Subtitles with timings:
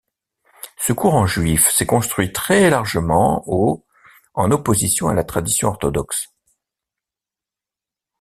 [0.79, 3.85] Ce courant juif s'est construit très largement au
[4.33, 6.33] en opposition à la tradition orthodoxe.